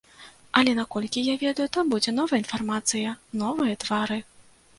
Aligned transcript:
Але 0.61 0.71
наколькі 0.79 1.21
я 1.25 1.35
ведаю, 1.43 1.67
там 1.77 1.91
будзе 1.91 2.11
новая 2.21 2.41
інфармацыя, 2.45 3.13
новыя 3.45 3.79
твары. 3.87 4.19